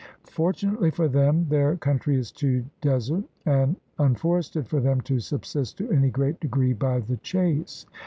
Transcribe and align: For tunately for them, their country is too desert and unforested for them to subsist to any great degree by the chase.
For 0.23 0.51
tunately 0.51 0.91
for 0.91 1.07
them, 1.07 1.45
their 1.49 1.77
country 1.77 2.15
is 2.15 2.31
too 2.31 2.65
desert 2.81 3.23
and 3.45 3.75
unforested 3.99 4.65
for 4.65 4.79
them 4.79 5.01
to 5.01 5.19
subsist 5.19 5.77
to 5.77 5.91
any 5.91 6.09
great 6.09 6.39
degree 6.39 6.73
by 6.73 7.01
the 7.01 7.17
chase. 7.17 7.85